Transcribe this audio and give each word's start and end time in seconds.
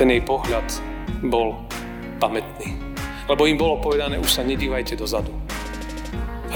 ten 0.00 0.16
jej 0.16 0.24
pohľad 0.24 0.64
bol 1.28 1.60
pamätný. 2.16 2.72
Lebo 3.28 3.44
im 3.44 3.60
bolo 3.60 3.84
povedané, 3.84 4.16
už 4.16 4.32
sa 4.32 4.40
nedívajte 4.40 4.96
dozadu. 4.96 5.28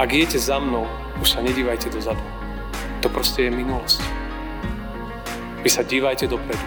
Ak 0.01 0.09
idete 0.09 0.41
za 0.41 0.57
mnou, 0.57 0.89
už 1.21 1.37
sa 1.37 1.45
nedívajte 1.45 1.93
dozadu. 1.93 2.25
To 3.05 3.07
proste 3.13 3.45
je 3.45 3.53
minulosť. 3.53 4.01
Vy 5.61 5.69
sa 5.69 5.85
dívajte 5.85 6.25
dopredu. 6.25 6.65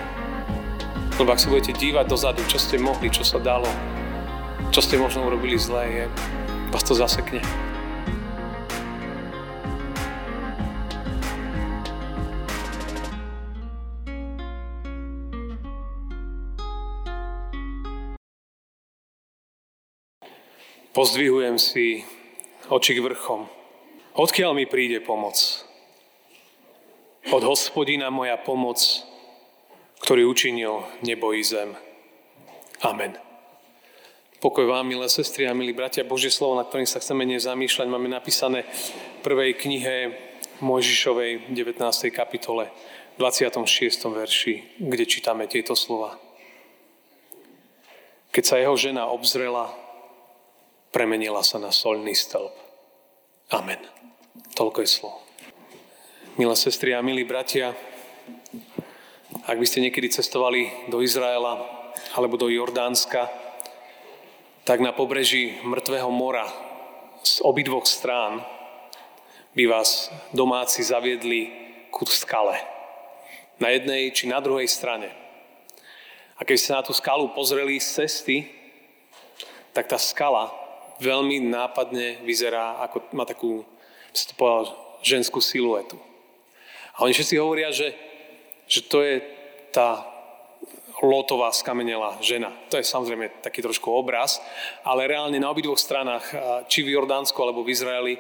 Lebo 1.19 1.35
ak 1.35 1.43
sa 1.43 1.51
budete 1.51 1.75
dívať 1.75 2.07
dozadu, 2.07 2.47
čo 2.47 2.63
ste 2.63 2.79
mohli, 2.79 3.11
čo 3.11 3.27
sa 3.27 3.43
dalo, 3.43 3.67
čo 4.71 4.79
ste 4.79 5.03
možno 5.03 5.27
urobili 5.27 5.59
zlé, 5.59 5.83
je, 5.91 6.05
vás 6.71 6.87
to 6.87 6.95
zasekne. 6.95 7.43
Pozdvihujem 20.99 21.63
si 21.63 22.03
oči 22.67 22.99
k 22.99 23.07
vrchom. 23.07 23.47
Odkiaľ 24.19 24.51
mi 24.51 24.67
príde 24.67 24.99
pomoc? 24.99 25.39
Od 27.31 27.39
hospodina 27.47 28.11
moja 28.11 28.35
pomoc, 28.35 28.83
ktorý 30.03 30.27
učinil 30.27 30.83
nebo 31.07 31.31
i 31.31 31.47
zem. 31.47 31.79
Amen. 32.83 33.15
Pokoj 34.43 34.67
vám, 34.67 34.91
milé 34.91 35.07
sestry 35.07 35.47
a 35.47 35.55
milí 35.55 35.71
bratia, 35.71 36.03
Božie 36.03 36.35
slovo, 36.35 36.59
na 36.59 36.67
ktorým 36.67 36.91
sa 36.91 36.99
chceme 36.99 37.23
dnes 37.23 37.47
zamýšľať, 37.47 37.87
máme 37.87 38.11
napísané 38.11 38.67
v 38.67 39.19
prvej 39.23 39.55
knihe 39.55 40.19
Mojžišovej 40.59 41.55
19. 41.55 41.79
kapitole, 42.11 42.75
26. 43.23 44.03
verši, 44.03 44.83
kde 44.83 45.07
čítame 45.07 45.47
tieto 45.47 45.79
slova. 45.79 46.19
Keď 48.35 48.43
sa 48.43 48.59
jeho 48.59 48.75
žena 48.75 49.07
obzrela, 49.07 49.87
premenila 50.93 51.45
sa 51.45 51.61
na 51.61 51.73
solný 51.73 52.17
stĺp. 52.17 52.55
Amen. 53.53 53.81
Toľko 54.57 54.85
je 54.85 54.91
slovo. 54.91 55.21
Milé 56.39 56.55
sestry 56.55 56.95
a 56.95 57.03
milí 57.03 57.25
bratia, 57.25 57.75
ak 59.49 59.57
by 59.57 59.67
ste 59.67 59.83
niekedy 59.83 60.13
cestovali 60.13 60.91
do 60.93 61.01
Izraela 61.01 61.65
alebo 62.15 62.37
do 62.37 62.53
Jordánska, 62.53 63.27
tak 64.69 64.85
na 64.85 64.93
pobreží 64.93 65.57
Mŕtvého 65.65 66.13
mora 66.13 66.45
z 67.25 67.41
obidvoch 67.41 67.89
strán 67.89 68.45
by 69.57 69.65
vás 69.67 70.13
domáci 70.37 70.85
zaviedli 70.85 71.51
ku 71.89 72.05
skale. 72.05 72.61
Na 73.59 73.75
jednej 73.75 74.13
či 74.15 74.31
na 74.31 74.39
druhej 74.39 74.69
strane. 74.71 75.11
A 76.39 76.47
keď 76.47 76.57
ste 76.61 76.77
na 76.77 76.85
tú 76.87 76.95
skalu 76.95 77.35
pozreli 77.35 77.83
z 77.83 78.05
cesty, 78.05 78.47
tak 79.75 79.91
tá 79.91 79.99
skala 79.99 80.68
veľmi 80.99 81.43
nápadne 81.49 82.23
vyzerá, 82.23 82.83
ako 82.85 83.15
má 83.15 83.25
takú, 83.25 83.63
by 84.11 84.17
to 84.17 84.35
povedal, 84.35 84.65
ženskú 85.03 85.39
siluetu. 85.39 85.99
A 86.99 87.07
oni 87.07 87.15
všetci 87.15 87.39
hovoria, 87.39 87.71
že, 87.71 87.95
že 88.67 88.83
to 88.91 89.07
je 89.07 89.23
tá 89.71 90.03
lotová 90.99 91.55
skamenelá 91.55 92.19
žena. 92.19 92.51
To 92.75 92.79
je 92.79 92.83
samozrejme 92.83 93.39
taký 93.39 93.63
trošku 93.63 93.87
obraz, 93.87 94.43
ale 94.83 95.07
reálne 95.07 95.39
na 95.39 95.47
obidvoch 95.47 95.79
stranách, 95.79 96.35
či 96.67 96.83
v 96.83 96.99
Jordánsku 96.99 97.39
alebo 97.39 97.63
v 97.63 97.71
Izraeli, 97.71 98.15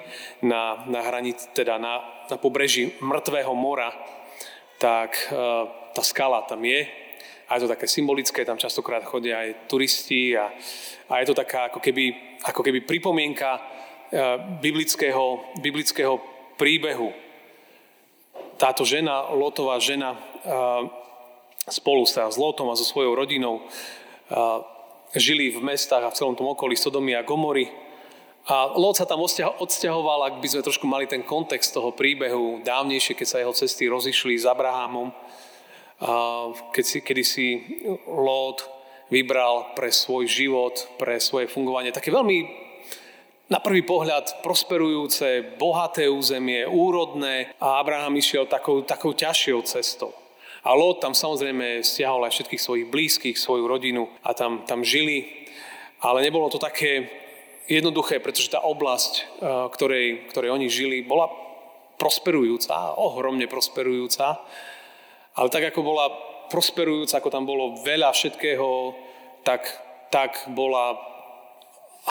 na, 0.47 0.87
na 0.87 1.03
hranici, 1.03 1.51
teda 1.51 1.75
na, 1.75 1.99
na 2.31 2.37
pobreží 2.39 2.95
mŕtvého 3.03 3.51
mora, 3.59 3.91
tak 4.79 5.19
tá 5.91 6.03
skala 6.07 6.47
tam 6.47 6.63
je 6.63 6.87
a 7.49 7.57
je 7.57 7.65
to 7.65 7.73
také 7.73 7.89
symbolické, 7.89 8.45
tam 8.45 8.61
častokrát 8.61 9.05
chodia 9.09 9.41
aj 9.41 9.73
turisti 9.73 10.37
a, 10.37 10.53
a 11.09 11.25
je 11.25 11.27
to 11.33 11.35
taká 11.35 11.73
ako 11.73 11.81
keby 11.81 12.29
ako 12.45 12.63
keby 12.63 12.87
pripomienka 12.87 13.59
eh, 13.59 14.39
biblického, 14.63 15.41
biblického 15.59 16.21
príbehu. 16.55 17.11
Táto 18.59 18.83
žena, 18.83 19.31
Lotová 19.35 19.79
žena, 19.83 20.15
eh, 20.15 20.83
spolu 21.69 22.07
sa 22.07 22.31
s 22.31 22.39
Lotom 22.39 22.71
a 22.71 22.79
so 22.79 22.87
svojou 22.87 23.15
rodinou 23.15 23.65
eh, 23.65 24.37
žili 25.17 25.51
v 25.51 25.65
mestách 25.65 26.05
a 26.05 26.13
v 26.13 26.19
celom 26.19 26.37
tom 26.37 26.53
okolí 26.53 26.77
Sodomy 26.77 27.17
a 27.17 27.27
Gomory. 27.27 27.71
A 28.49 28.65
Lot 28.81 28.97
sa 28.97 29.05
tam 29.05 29.21
odsťahoval, 29.21 30.25
ak 30.25 30.35
by 30.41 30.49
sme 30.49 30.65
trošku 30.65 30.89
mali 30.89 31.05
ten 31.05 31.21
kontext 31.21 31.77
toho 31.77 31.93
príbehu 31.93 32.65
dávnejšie, 32.65 33.13
keď 33.13 33.27
sa 33.29 33.41
jeho 33.45 33.53
cesty 33.53 33.85
rozišli 33.85 34.41
s 34.41 34.49
Abrahamom, 34.49 35.13
keď 36.73 36.85
si, 36.85 36.99
kedy 37.03 37.23
si 37.27 37.47
Lot 38.07 38.63
vybral 39.11 39.75
pre 39.75 39.91
svoj 39.91 40.31
život, 40.31 40.79
pre 41.01 41.19
svoje 41.19 41.51
fungovanie 41.51 41.91
také 41.91 42.15
veľmi 42.15 42.69
na 43.49 43.65
prvý 43.65 43.81
pohľad 43.81 44.45
prosperujúce, 44.45 45.57
bohaté 45.57 46.05
územie, 46.05 46.69
úrodné 46.69 47.57
a 47.57 47.81
Abraham 47.81 48.21
išiel 48.21 48.45
takou, 48.45 48.85
takou 48.85 49.17
ťažšou 49.17 49.65
cestou. 49.65 50.13
A 50.69 50.77
Lot 50.77 51.01
tam 51.01 51.17
samozrejme 51.17 51.81
stiahol 51.81 52.29
aj 52.29 52.37
všetkých 52.37 52.61
svojich 52.61 52.87
blízkych, 52.93 53.41
svoju 53.41 53.65
rodinu 53.65 54.13
a 54.21 54.37
tam, 54.37 54.69
tam 54.69 54.85
žili. 54.85 55.49
Ale 56.05 56.21
nebolo 56.21 56.53
to 56.53 56.61
také 56.61 57.09
jednoduché, 57.73 58.21
pretože 58.21 58.53
tá 58.53 58.61
oblasť, 58.61 59.13
eh, 59.17 59.25
ktorej, 59.73 60.29
ktorej 60.29 60.51
oni 60.53 60.69
žili, 60.69 61.01
bola 61.01 61.33
prosperujúca, 61.97 63.01
ohromne 63.01 63.49
prosperujúca. 63.49 64.45
Ale 65.39 65.55
tak 65.55 65.71
ako 65.71 65.81
bola 65.87 66.11
prosperujúca, 66.51 67.23
ako 67.23 67.31
tam 67.31 67.47
bolo 67.47 67.79
veľa 67.87 68.11
všetkého, 68.11 68.91
tak, 69.47 69.71
tak 70.11 70.51
bola 70.51 70.99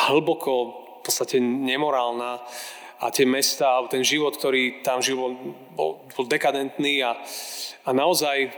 hlboko 0.07 0.53
v 0.97 1.01
podstate 1.03 1.43
nemorálna 1.43 2.39
a 3.03 3.11
tie 3.11 3.27
mesta, 3.27 3.83
ten 3.91 4.01
život, 4.01 4.31
ktorý 4.31 4.79
tam 4.79 5.03
žil, 5.03 5.19
bol, 5.75 6.07
bol 6.07 6.25
dekadentný 6.25 7.03
a, 7.03 7.19
a 7.83 7.89
naozaj 7.91 8.47
eh, 8.47 8.51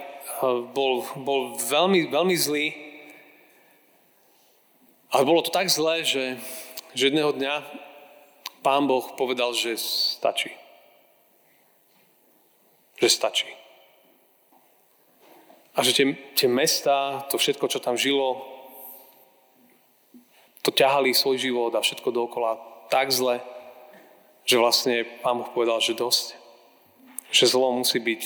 bol, 0.69 1.01
bol 1.17 1.57
veľmi, 1.57 2.13
veľmi 2.13 2.35
zlý. 2.37 2.67
Ale 5.09 5.25
bolo 5.25 5.41
to 5.41 5.49
tak 5.49 5.73
zlé, 5.73 6.05
že, 6.05 6.37
že 6.93 7.09
jedného 7.09 7.33
dňa 7.33 7.65
pán 8.61 8.85
Boh 8.85 9.17
povedal, 9.17 9.57
že 9.57 9.73
stačí. 9.81 10.53
Že 13.01 13.09
stačí. 13.09 13.58
A 15.79 15.83
že 15.87 15.95
tie, 15.95 16.11
tie 16.35 16.51
mesta, 16.51 17.23
to 17.31 17.39
všetko, 17.39 17.71
čo 17.71 17.79
tam 17.79 17.95
žilo, 17.95 18.43
to 20.59 20.75
ťahali 20.75 21.15
svoj 21.15 21.39
život 21.39 21.71
a 21.71 21.79
všetko 21.79 22.11
dookola 22.11 22.59
tak 22.91 23.15
zle, 23.15 23.39
že 24.43 24.59
vlastne 24.59 25.07
pán 25.23 25.39
Boh 25.39 25.47
povedal, 25.55 25.79
že 25.79 25.95
dosť. 25.95 26.35
Že 27.31 27.45
zlo 27.55 27.71
musí 27.79 27.95
byť 28.03 28.21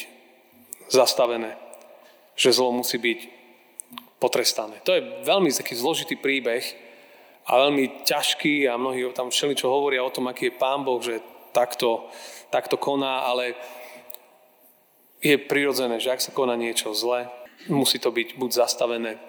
zastavené. 0.89 1.53
Že 2.33 2.49
zlo 2.57 2.73
musí 2.73 2.97
byť 2.97 3.19
potrestané. 4.17 4.81
To 4.87 4.97
je 4.97 5.05
veľmi 5.21 5.53
taký 5.53 5.77
zložitý 5.77 6.17
príbeh 6.17 6.63
a 7.45 7.59
veľmi 7.67 8.07
ťažký 8.07 8.65
a 8.71 8.79
mnohí 8.79 9.03
tam 9.13 9.29
všeličo 9.29 9.69
hovoria 9.69 10.01
o 10.01 10.09
tom, 10.09 10.25
aký 10.31 10.49
je 10.49 10.57
pán 10.57 10.81
Boh, 10.81 11.03
že 11.03 11.21
takto, 11.51 12.07
takto 12.49 12.79
koná, 12.79 13.27
ale 13.29 13.53
je 15.19 15.35
prirodzené, 15.37 15.99
že 15.99 16.11
ak 16.11 16.23
sa 16.23 16.31
koná 16.31 16.55
niečo 16.55 16.95
zle, 16.95 17.27
musí 17.71 17.99
to 17.99 18.11
byť 18.11 18.35
buď 18.35 18.51
zastavené 18.51 19.19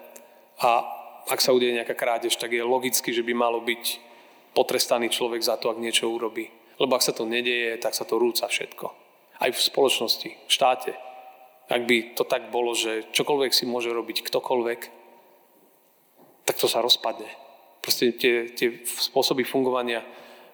a 0.59 0.83
ak 1.25 1.41
sa 1.41 1.51
udeje 1.51 1.73
nejaká 1.73 1.97
krádež, 1.97 2.37
tak 2.37 2.53
je 2.53 2.61
logicky, 2.61 3.09
že 3.09 3.25
by 3.25 3.33
malo 3.33 3.57
byť 3.61 3.83
potrestaný 4.53 5.09
človek 5.09 5.41
za 5.41 5.57
to, 5.57 5.73
ak 5.73 5.81
niečo 5.81 6.07
urobí. 6.07 6.47
Lebo 6.77 6.95
ak 6.95 7.03
sa 7.03 7.15
to 7.15 7.25
nedieje, 7.25 7.81
tak 7.81 7.97
sa 7.97 8.05
to 8.05 8.21
rúca 8.21 8.45
všetko. 8.45 8.87
Aj 9.41 9.49
v 9.51 9.59
spoločnosti, 9.59 10.29
v 10.31 10.51
štáte. 10.51 10.93
Ak 11.65 11.81
by 11.89 12.13
to 12.13 12.23
tak 12.29 12.53
bolo, 12.53 12.77
že 12.77 13.09
čokoľvek 13.09 13.51
si 13.51 13.65
môže 13.65 13.89
robiť 13.89 14.21
ktokoľvek, 14.21 14.79
tak 16.45 16.55
to 16.61 16.69
sa 16.69 16.85
rozpadne. 16.85 17.27
Proste 17.81 18.13
tie, 18.13 18.53
tie 18.53 18.85
spôsoby 18.85 19.41
fungovania 19.41 20.05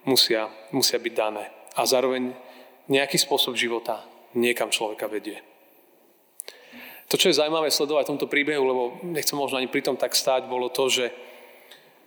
musia, 0.07 0.47
musia 0.71 0.97
byť 0.97 1.13
dané. 1.13 1.51
A 1.75 1.83
zároveň 1.83 2.31
nejaký 2.87 3.19
spôsob 3.19 3.59
života 3.59 4.07
niekam 4.33 4.71
človeka 4.71 5.11
vedie. 5.11 5.50
To, 7.11 7.19
čo 7.19 7.27
je 7.27 7.39
zaujímavé 7.43 7.67
sledovať 7.67 8.07
v 8.07 8.11
tomto 8.15 8.31
príbehu, 8.31 8.63
lebo 8.63 8.83
nechcem 9.03 9.35
možno 9.35 9.59
ani 9.59 9.67
pri 9.67 9.83
tom 9.83 9.99
tak 9.99 10.15
stáť, 10.15 10.47
bolo 10.47 10.71
to, 10.71 10.87
že, 10.87 11.11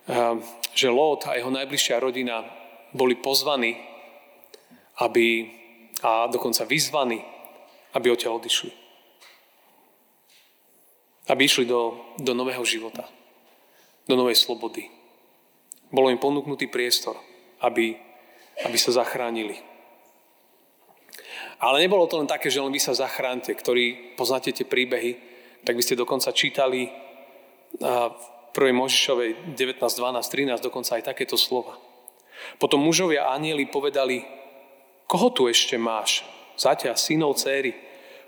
ehm, 0.08 0.40
že 0.72 0.88
Lot 0.88 1.28
a 1.28 1.36
jeho 1.36 1.52
najbližšia 1.52 2.00
rodina 2.00 2.40
boli 2.96 3.12
pozvaní, 3.12 3.76
aby, 5.04 5.52
a 6.00 6.24
dokonca 6.32 6.64
vyzvaní, 6.64 7.20
aby 7.92 8.06
odtiaľ 8.08 8.40
odišli. 8.40 8.72
Aby 11.28 11.52
išli 11.52 11.68
do, 11.68 12.00
do 12.16 12.32
nového 12.32 12.64
života, 12.64 13.04
do 14.08 14.16
novej 14.16 14.40
slobody. 14.40 14.88
Bolo 15.92 16.08
im 16.08 16.16
ponúknutý 16.16 16.64
priestor, 16.72 17.20
aby, 17.60 17.92
aby 18.64 18.76
sa 18.80 19.04
zachránili. 19.04 19.60
Ale 21.62 21.82
nebolo 21.82 22.06
to 22.10 22.18
len 22.18 22.30
také, 22.30 22.50
že 22.50 22.62
len 22.62 22.74
vy 22.74 22.80
sa 22.82 22.96
zachránte, 22.96 23.54
ktorí 23.54 24.16
poznáte 24.18 24.50
tie 24.50 24.66
príbehy, 24.66 25.16
tak 25.64 25.78
by 25.78 25.82
ste 25.82 25.98
dokonca 25.98 26.34
čítali 26.34 26.90
v 27.80 28.24
1. 28.54 28.70
Možišovej 28.74 29.58
19, 29.58 29.82
12, 29.82 30.58
13 30.58 30.62
dokonca 30.62 30.94
aj 30.94 31.10
takéto 31.10 31.34
slova. 31.34 31.74
Potom 32.60 32.82
mužovia 32.82 33.26
a 33.26 33.34
anieli 33.34 33.66
povedali, 33.66 34.22
koho 35.10 35.30
tu 35.34 35.50
ešte 35.50 35.74
máš? 35.80 36.22
Zaťa, 36.54 36.94
synov, 36.94 37.34
céry. 37.40 37.74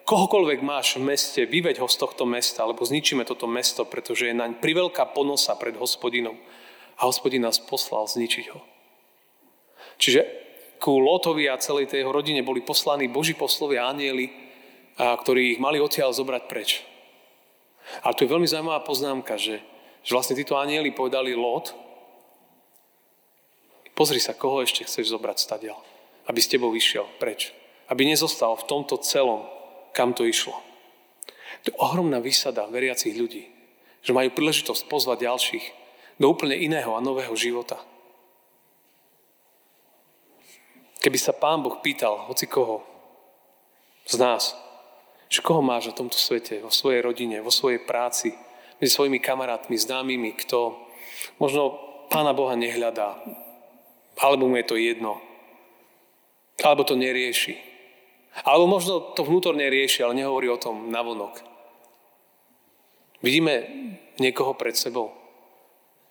Kohokoľvek 0.07 0.63
máš 0.63 0.99
v 0.99 1.07
meste, 1.15 1.43
vyveď 1.47 1.83
ho 1.83 1.91
z 1.91 1.99
tohto 1.99 2.27
mesta, 2.27 2.63
alebo 2.63 2.87
zničíme 2.87 3.27
toto 3.27 3.51
mesto, 3.51 3.83
pretože 3.87 4.31
je 4.31 4.35
naň 4.35 4.63
priveľká 4.63 5.11
ponosa 5.11 5.55
pred 5.59 5.75
hospodinom. 5.75 6.39
A 6.97 7.01
hospodin 7.07 7.43
nás 7.43 7.59
poslal 7.59 8.07
zničiť 8.07 8.47
ho. 8.55 8.63
Čiže 9.99 10.46
ku 10.77 11.01
Lotovi 11.01 11.49
a 11.49 11.61
celej 11.61 11.91
tej 11.91 12.05
jeho 12.05 12.13
rodine 12.13 12.45
boli 12.45 12.61
poslaní 12.61 13.09
Boží 13.09 13.33
poslovia 13.33 13.89
anieli, 13.89 14.29
ktorí 14.97 15.57
ich 15.57 15.61
mali 15.61 15.81
odtiaľ 15.81 16.13
zobrať 16.13 16.43
preč. 16.49 16.85
A 18.03 18.13
tu 18.13 18.27
je 18.27 18.33
veľmi 18.33 18.49
zaujímavá 18.49 18.83
poznámka, 18.83 19.39
že, 19.39 19.63
že 20.03 20.15
vlastne 20.17 20.35
títo 20.35 20.59
anieli 20.59 20.91
povedali 20.91 21.37
Lot, 21.37 21.77
pozri 23.95 24.19
sa, 24.21 24.37
koho 24.37 24.61
ešte 24.65 24.85
chceš 24.85 25.13
zobrať 25.13 25.37
stadiaľ, 25.39 25.79
aby 26.27 26.41
s 26.41 26.51
tebou 26.51 26.73
vyšiel 26.73 27.07
preč. 27.23 27.55
Aby 27.87 28.03
nezostal 28.03 28.59
v 28.59 28.67
tomto 28.67 28.99
celom, 28.99 29.47
kam 29.95 30.11
to 30.11 30.27
išlo. 30.27 30.59
To 31.63 31.71
je 31.71 31.79
ohromná 31.79 32.19
výsada 32.19 32.67
veriacich 32.67 33.15
ľudí, 33.15 33.47
že 34.03 34.15
majú 34.15 34.35
príležitosť 34.35 34.91
pozvať 34.91 35.31
ďalších 35.31 35.67
do 36.19 36.27
úplne 36.27 36.59
iného 36.59 36.99
a 36.99 37.05
nového 37.05 37.33
života. 37.39 37.79
Keby 41.07 41.23
sa 41.23 41.39
Pán 41.39 41.63
Boh 41.63 41.79
pýtal 41.79 42.27
hoci 42.27 42.51
koho 42.51 42.83
z 44.11 44.19
nás, 44.19 44.59
že 45.31 45.39
koho 45.39 45.63
máš 45.63 45.87
na 45.87 45.95
tomto 45.95 46.19
svete, 46.19 46.59
vo 46.59 46.75
svojej 46.75 46.99
rodine, 46.99 47.39
vo 47.39 47.55
svojej 47.55 47.79
práci, 47.79 48.35
medzi 48.83 48.91
svojimi 48.91 49.23
kamarátmi, 49.23 49.79
známymi, 49.79 50.35
kto 50.35 50.75
možno 51.39 51.79
Pána 52.11 52.35
Boha 52.35 52.59
nehľadá, 52.59 53.23
alebo 54.19 54.51
mu 54.51 54.59
je 54.59 54.67
to 54.67 54.75
jedno, 54.75 55.23
alebo 56.59 56.83
to 56.83 56.99
nerieši. 56.99 57.55
Alebo 58.43 58.67
možno 58.67 59.15
to 59.15 59.23
vnútorne 59.23 59.63
rieši, 59.63 60.03
ale 60.03 60.19
nehovorí 60.19 60.51
o 60.51 60.59
tom 60.59 60.91
navonok. 60.91 61.39
Vidíme 63.23 63.63
niekoho 64.19 64.59
pred 64.59 64.75
sebou, 64.75 65.15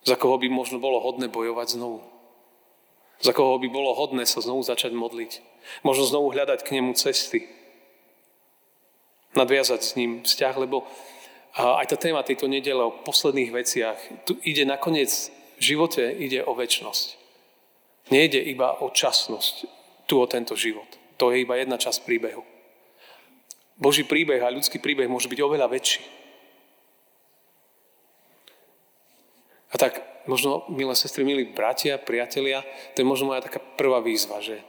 za 0.08 0.16
koho 0.16 0.40
by 0.40 0.48
možno 0.48 0.80
bolo 0.80 1.04
hodné 1.04 1.28
bojovať 1.28 1.76
znovu 1.76 2.15
za 3.22 3.32
koho 3.32 3.60
by 3.60 3.68
bolo 3.72 3.96
hodné 3.96 4.28
sa 4.28 4.44
znovu 4.44 4.64
začať 4.64 4.92
modliť. 4.92 5.40
Možno 5.84 6.04
znovu 6.06 6.36
hľadať 6.36 6.64
k 6.64 6.80
nemu 6.80 6.92
cesty. 6.94 7.48
Nadviazať 9.36 9.82
s 9.84 9.96
ním 10.00 10.24
vzťah, 10.24 10.56
lebo 10.60 10.88
aj 11.56 11.88
tá 11.88 11.96
téma 11.96 12.24
tejto 12.24 12.52
nedele 12.52 12.84
o 12.84 12.92
posledných 12.92 13.52
veciach, 13.52 14.00
tu 14.28 14.36
ide 14.44 14.68
nakoniec 14.68 15.32
v 15.56 15.62
živote 15.64 16.04
ide 16.04 16.44
o 16.44 16.52
väčnosť. 16.52 17.16
Nejde 18.12 18.44
iba 18.44 18.76
o 18.84 18.92
časnosť, 18.92 19.56
tu 20.06 20.20
o 20.20 20.28
tento 20.28 20.54
život. 20.60 20.88
To 21.16 21.32
je 21.32 21.48
iba 21.48 21.56
jedna 21.56 21.80
časť 21.80 22.04
príbehu. 22.04 22.44
Boží 23.80 24.04
príbeh 24.04 24.44
a 24.44 24.52
ľudský 24.52 24.80
príbeh 24.80 25.08
môže 25.08 25.32
byť 25.32 25.40
oveľa 25.40 25.68
väčší. 25.72 26.04
A 29.72 29.76
tak 29.76 30.00
možno, 30.26 30.66
milé 30.70 30.94
sestry, 30.98 31.26
milí 31.26 31.50
bratia, 31.50 31.98
priatelia, 31.98 32.62
to 32.94 33.02
je 33.02 33.08
možno 33.08 33.34
moja 33.34 33.46
taká 33.46 33.62
prvá 33.62 34.02
výzva, 34.02 34.42
že, 34.42 34.62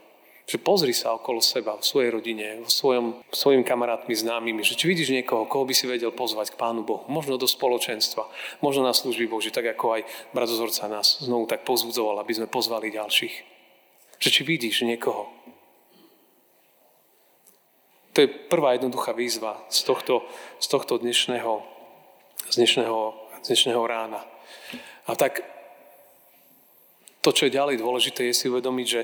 že 0.47 0.57
pozri 0.61 0.93
sa 0.95 1.13
okolo 1.13 1.43
seba, 1.43 1.75
v 1.75 1.85
svojej 1.85 2.09
rodine, 2.13 2.63
vo 2.63 2.69
svojom, 2.69 3.19
svojim 3.33 3.65
kamarátmi, 3.65 4.15
známymi, 4.15 4.63
že 4.63 4.79
či 4.79 4.87
vidíš 4.87 5.11
niekoho, 5.11 5.49
koho 5.49 5.67
by 5.67 5.73
si 5.73 5.89
vedel 5.89 6.13
pozvať 6.15 6.53
k 6.53 6.59
Pánu 6.59 6.87
Bohu, 6.87 7.03
možno 7.11 7.35
do 7.35 7.49
spoločenstva, 7.49 8.29
možno 8.63 8.85
na 8.87 8.93
služby 8.95 9.27
Boží, 9.27 9.49
tak 9.51 9.65
ako 9.67 9.99
aj 9.99 10.01
brat 10.31 10.49
Zorca 10.49 10.87
nás 10.87 11.19
znovu 11.19 11.49
tak 11.49 11.67
pozbudzoval, 11.67 12.21
aby 12.21 12.33
sme 12.37 12.47
pozvali 12.47 12.93
ďalších. 12.93 13.35
Že 14.17 14.29
či 14.33 14.41
vidíš 14.41 14.87
niekoho. 14.87 15.29
To 18.17 18.25
je 18.25 18.33
prvá 18.49 18.73
jednoduchá 18.73 19.13
výzva 19.13 19.61
z 19.69 19.85
tohto, 19.85 20.25
z 20.57 20.65
tohto 20.73 20.97
dnešného, 20.97 21.61
z 22.49 22.53
dnešného, 22.57 23.13
z 23.43 23.47
dnešného 23.53 23.83
rána. 23.85 24.25
A 25.07 25.15
tak 25.15 25.39
to, 27.23 27.31
čo 27.31 27.47
je 27.47 27.55
ďalej 27.55 27.79
dôležité, 27.79 28.27
je 28.27 28.35
si 28.35 28.51
uvedomiť, 28.51 28.87
že, 28.87 29.01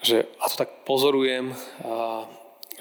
že 0.00 0.16
a 0.40 0.48
to 0.48 0.56
tak 0.64 0.84
pozorujem, 0.88 1.52
a 1.84 2.28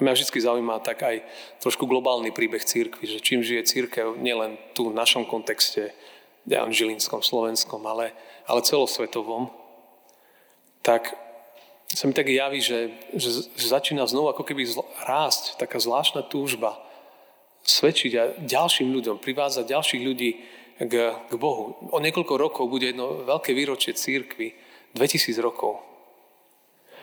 mňa 0.01 0.11
vždy 0.17 0.39
zaujíma 0.39 0.81
tak 0.81 1.03
aj 1.03 1.21
trošku 1.61 1.85
globálny 1.85 2.33
príbeh 2.33 2.63
církvy, 2.63 3.05
že 3.05 3.23
čím 3.23 3.45
žije 3.45 3.69
církev, 3.69 4.17
nielen 4.17 4.57
tu 4.73 4.89
v 4.89 4.97
našom 4.97 5.27
kontexte, 5.29 5.93
ja 6.49 6.65
v 6.65 6.73
Žilinskom, 6.73 7.21
Slovenskom, 7.21 7.85
ale, 7.85 8.17
ale 8.49 8.65
celosvetovom, 8.65 9.53
tak 10.81 11.13
sa 11.91 12.09
mi 12.09 12.17
tak 12.17 12.31
javí, 12.31 12.63
že, 12.63 12.97
že, 13.13 13.45
že 13.53 13.67
začína 13.67 14.07
znovu 14.09 14.33
ako 14.33 14.47
keby 14.47 14.65
rásť 15.05 15.59
taká 15.61 15.77
zvláštna 15.77 16.25
túžba 16.25 16.79
svedčiť 17.61 18.11
a 18.17 18.23
ďalším 18.41 18.89
ľuďom, 18.89 19.21
privázať 19.21 19.69
ďalších 19.69 20.01
ľudí 20.01 20.41
k, 20.81 21.13
k 21.13 21.33
Bohu. 21.37 21.77
O 21.93 22.01
niekoľko 22.01 22.33
rokov 22.41 22.65
bude 22.65 22.89
jedno 22.89 23.21
veľké 23.21 23.53
výročie 23.53 23.93
církvy, 23.93 24.57
2000 24.97 25.37
rokov. 25.37 25.77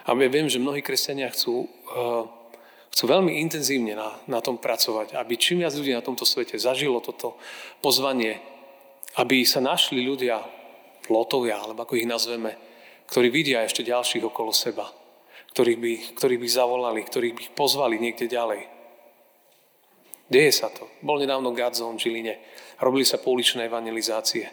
A 0.09 0.17
ja 0.17 0.29
viem, 0.33 0.49
že 0.49 0.59
mnohí 0.59 0.81
kresťania 0.81 1.29
chcú, 1.31 1.69
uh, 1.69 2.25
chcú 2.91 3.05
veľmi 3.07 3.39
intenzívne 3.45 3.93
na, 3.95 4.17
na 4.27 4.41
tom 4.41 4.57
pracovať, 4.57 5.15
aby 5.15 5.35
čím 5.37 5.63
viac 5.63 5.77
ľudí 5.77 5.93
na 5.93 6.03
tomto 6.03 6.25
svete 6.25 6.57
zažilo 6.57 7.05
toto 7.05 7.37
pozvanie, 7.85 8.41
aby 9.21 9.45
sa 9.45 9.61
našli 9.61 10.01
ľudia, 10.01 10.41
lotovia, 11.13 11.61
alebo 11.61 11.85
ako 11.85 12.01
ich 12.01 12.09
nazveme, 12.09 12.57
ktorí 13.09 13.29
vidia 13.29 13.65
ešte 13.65 13.85
ďalších 13.85 14.25
okolo 14.25 14.53
seba, 14.53 14.89
ktorých 15.53 15.79
by, 15.81 15.93
ktorých 16.17 16.41
by 16.41 16.49
zavolali, 16.49 17.01
ktorých 17.05 17.35
by 17.37 17.45
pozvali 17.57 17.97
niekde 18.01 18.29
ďalej. 18.29 18.79
Deje 20.29 20.53
sa 20.53 20.69
to. 20.69 20.85
Bol 21.01 21.17
nedávno 21.17 21.57
Godzone 21.57 21.97
v 21.97 22.05
Žiline. 22.05 22.35
Robili 22.79 23.03
sa 23.03 23.19
pouličné 23.19 23.67
evangelizácie. 23.67 24.47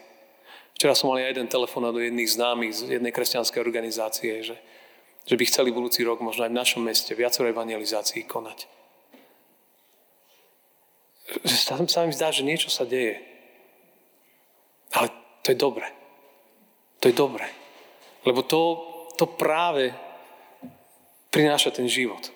Včera 0.76 0.92
som 0.92 1.08
mal 1.08 1.24
aj 1.24 1.32
jeden 1.32 1.48
telefón 1.48 1.88
do 1.88 2.02
jedných 2.02 2.28
známych 2.28 2.72
z 2.74 3.00
jednej 3.00 3.14
kresťanskej 3.14 3.60
organizácie, 3.62 4.44
že, 4.44 4.56
že 5.24 5.34
by 5.38 5.44
chceli 5.48 5.72
budúci 5.72 6.04
rok 6.04 6.20
možno 6.20 6.44
aj 6.44 6.52
v 6.52 6.60
našom 6.60 6.82
meste 6.84 7.16
viacero 7.16 7.48
evangelizácií 7.48 8.28
konať. 8.28 8.68
Sa, 11.48 11.80
sa 11.80 12.04
mi 12.04 12.12
zdá, 12.12 12.28
že 12.28 12.44
niečo 12.44 12.68
sa 12.68 12.84
deje. 12.84 13.18
Ale 14.92 15.08
to 15.40 15.54
je 15.54 15.58
dobre. 15.58 15.86
To 17.00 17.08
je 17.08 17.14
dobre. 17.16 17.46
Lebo 18.26 18.42
to, 18.42 18.62
to 19.16 19.24
práve 19.24 19.94
prináša 21.32 21.72
ten 21.72 21.88
život. 21.88 22.30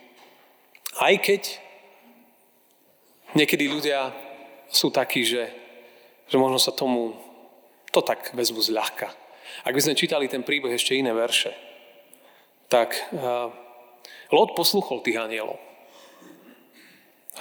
Aj 0.97 1.15
keď 1.19 1.61
niekedy 3.35 3.71
ľudia 3.71 4.11
sú 4.71 4.91
takí, 4.91 5.23
že 5.27 5.51
že 6.31 6.39
možno 6.39 6.63
sa 6.63 6.71
tomu 6.71 7.19
to 7.91 8.01
tak 8.01 8.31
vezmu 8.33 8.63
zľahka. 8.63 9.11
Ak 9.67 9.75
by 9.75 9.83
sme 9.83 9.99
čítali 9.99 10.31
ten 10.31 10.47
príbeh 10.47 10.71
ešte 10.71 10.95
iné 10.95 11.11
verše, 11.11 11.51
tak 12.71 12.95
uh, 13.11 13.51
Lot 14.31 14.55
posluchol 14.55 15.03
tých 15.03 15.19
anielov. 15.19 15.59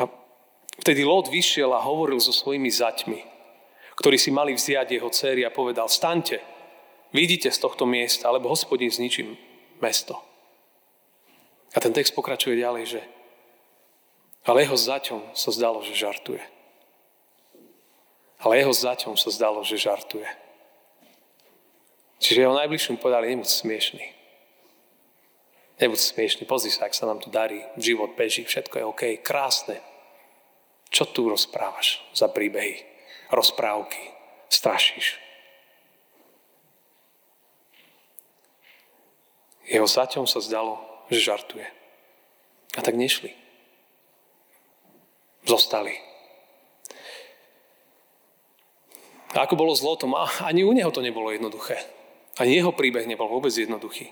A 0.02 0.10
vtedy 0.82 1.06
Lot 1.06 1.30
vyšiel 1.30 1.70
a 1.70 1.86
hovoril 1.86 2.18
so 2.18 2.34
svojimi 2.34 2.74
zaťmi, 2.74 3.20
ktorí 4.02 4.18
si 4.18 4.34
mali 4.34 4.58
vziať 4.58 4.98
jeho 4.98 5.10
céry 5.14 5.46
a 5.46 5.54
povedal, 5.54 5.86
staňte, 5.86 6.42
vidíte 7.14 7.54
z 7.54 7.62
tohto 7.62 7.86
miesta, 7.86 8.34
alebo 8.34 8.50
hospodin 8.50 8.90
zničí 8.90 9.22
mesto. 9.78 10.18
A 11.72 11.78
ten 11.78 11.94
text 11.94 12.18
pokračuje 12.18 12.58
ďalej, 12.58 12.86
že 12.98 13.02
ale 14.50 14.66
jeho 14.66 14.74
zaťom 14.74 15.38
sa 15.38 15.54
zdalo, 15.54 15.86
že 15.86 15.94
žartuje. 15.94 16.42
Ale 18.40 18.64
jeho 18.64 18.72
zaťom 18.72 19.20
sa 19.20 19.30
zdalo, 19.36 19.64
že 19.68 19.76
žartuje. 19.76 20.28
Čiže 22.20 22.48
jeho 22.48 22.56
najbližším 22.56 23.00
povedali, 23.00 23.32
nebuď 23.36 23.48
smiešný. 23.48 24.06
Nebuď 25.80 26.00
smiešný, 26.00 26.44
pozri 26.44 26.72
sa, 26.72 26.92
ak 26.92 26.96
sa 26.96 27.08
nám 27.08 27.24
tu 27.24 27.32
darí, 27.32 27.64
život 27.80 28.12
beží, 28.20 28.44
všetko 28.44 28.76
je 28.76 28.86
OK, 28.86 29.04
krásne. 29.24 29.80
Čo 30.92 31.08
tu 31.08 31.32
rozprávaš 31.32 32.04
za 32.12 32.28
príbehy, 32.28 32.84
rozprávky, 33.32 34.12
strašíš? 34.52 35.20
Jeho 39.70 39.86
zaťom 39.86 40.26
sa 40.26 40.42
zdalo, 40.42 40.82
že 41.14 41.22
žartuje. 41.22 41.68
A 42.76 42.80
tak 42.82 42.98
nešli. 42.98 43.32
Zostali. 45.46 46.09
A 49.38 49.46
ako 49.46 49.54
bolo 49.54 49.74
s 49.78 49.86
Lotom, 49.86 50.18
ani 50.18 50.66
u 50.66 50.74
neho 50.74 50.90
to 50.90 51.06
nebolo 51.06 51.30
jednoduché. 51.30 51.78
Ani 52.42 52.58
jeho 52.58 52.74
príbeh 52.74 53.06
nebol 53.06 53.30
vôbec 53.30 53.54
jednoduchý. 53.54 54.10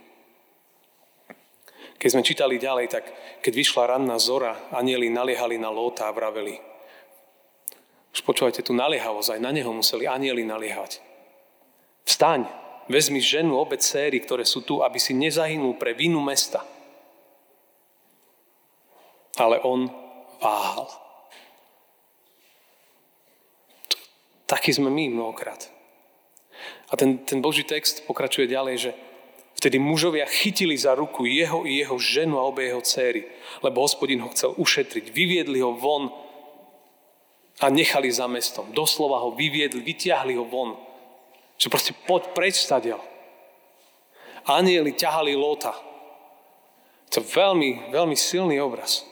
Keď 1.97 2.09
sme 2.13 2.21
čítali 2.21 2.61
ďalej, 2.61 2.93
tak 2.93 3.03
keď 3.41 3.53
vyšla 3.57 3.97
ranná 3.97 4.21
zora, 4.21 4.69
anieli 4.69 5.09
naliehali 5.09 5.57
na 5.57 5.73
Lóta 5.73 6.05
a 6.05 6.13
vraveli. 6.13 6.61
Už 8.13 8.21
počúvajte 8.21 8.61
tú 8.61 8.77
naliehavosť, 8.77 9.37
aj 9.37 9.41
na 9.41 9.49
neho 9.49 9.73
museli 9.73 10.05
anieli 10.05 10.45
naliehať. 10.45 11.01
Vstaň, 12.05 12.45
vezmi 12.85 13.17
ženu, 13.17 13.57
obe 13.57 13.81
céry, 13.81 14.21
ktoré 14.21 14.45
sú 14.45 14.61
tu, 14.61 14.85
aby 14.85 15.01
si 15.01 15.17
nezahynul 15.17 15.73
pre 15.81 15.97
vinu 15.97 16.21
mesta. 16.21 16.61
Ale 19.37 19.57
on 19.65 19.89
váhal. 20.37 21.06
Taký 24.47 24.79
sme 24.79 24.87
my 24.87 25.11
mnohokrát. 25.11 25.67
A 26.87 26.95
ten, 26.95 27.19
ten 27.27 27.43
Boží 27.43 27.67
text 27.67 28.07
pokračuje 28.07 28.47
ďalej, 28.47 28.75
že 28.79 28.91
vtedy 29.59 29.75
mužovia 29.75 30.23
chytili 30.23 30.79
za 30.79 30.95
ruku 30.95 31.27
jeho 31.27 31.67
i 31.67 31.83
jeho 31.83 31.99
ženu 31.99 32.39
a 32.39 32.47
obe 32.47 32.63
jeho 32.63 32.79
céry, 32.79 33.27
lebo 33.59 33.83
hospodin 33.83 34.23
ho 34.23 34.31
chcel 34.31 34.55
ušetriť. 34.55 35.11
Vyviedli 35.11 35.59
ho 35.59 35.75
von 35.75 36.07
a 37.59 37.67
nechali 37.67 38.07
za 38.07 38.23
mestom. 38.31 38.71
Doslova 38.71 39.19
ho 39.19 39.35
vyviedli, 39.35 39.83
vyťahli 39.83 40.39
ho 40.39 40.47
von. 40.47 40.79
Že 41.59 41.67
proste 41.67 41.93
poď 42.07 42.31
preč 42.31 42.55
stadiaľ. 42.63 43.03
Anieli 44.47 44.95
ťahali 44.95 45.35
Lóta. 45.35 45.75
To 47.11 47.19
je 47.19 47.25
veľmi, 47.27 47.91
veľmi 47.91 48.15
silný 48.15 48.63
obraz. 48.63 49.03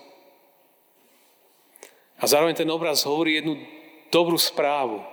A 2.16 2.24
zároveň 2.24 2.56
ten 2.56 2.70
obraz 2.72 3.04
hovorí 3.04 3.36
jednu 3.36 3.60
dobrú 4.08 4.40
správu. 4.40 5.04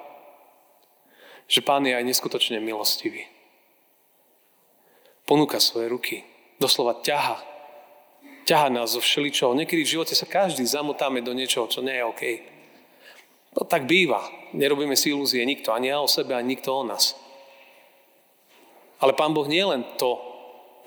Že 1.52 1.60
Pán 1.60 1.84
je 1.84 1.92
aj 1.92 2.00
neskutočne 2.00 2.64
milostivý. 2.64 3.28
Ponúka 5.28 5.60
svoje 5.60 5.92
ruky. 5.92 6.24
Doslova 6.56 7.04
ťaha. 7.04 7.36
Ťaha 8.48 8.72
nás 8.72 8.96
zo 8.96 9.04
všeličoho. 9.04 9.52
Niekedy 9.52 9.84
v 9.84 9.92
živote 10.00 10.16
sa 10.16 10.24
každý 10.24 10.64
zamotáme 10.64 11.20
do 11.20 11.36
niečoho, 11.36 11.68
čo 11.68 11.84
nie 11.84 11.92
je 11.92 12.08
OK. 12.08 12.22
No 13.52 13.68
tak 13.68 13.84
býva. 13.84 14.24
Nerobíme 14.56 14.96
si 14.96 15.12
ilúzie 15.12 15.44
nikto, 15.44 15.76
ani 15.76 15.92
ja 15.92 16.00
o 16.00 16.08
sebe, 16.08 16.32
ani 16.32 16.56
nikto 16.56 16.72
o 16.72 16.88
nás. 16.88 17.12
Ale 18.96 19.12
Pán 19.12 19.36
Boh 19.36 19.44
nie 19.44 19.60
len 19.60 19.84
to 20.00 20.16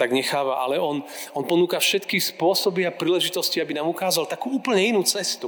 tak 0.02 0.10
necháva, 0.12 0.66
ale 0.66 0.82
On, 0.82 1.06
on 1.38 1.46
ponúka 1.46 1.78
všetky 1.78 2.18
spôsoby 2.18 2.90
a 2.90 2.92
príležitosti, 2.92 3.62
aby 3.62 3.78
nám 3.78 3.86
ukázal 3.86 4.26
takú 4.26 4.50
úplne 4.50 4.82
inú 4.82 5.06
cestu. 5.06 5.48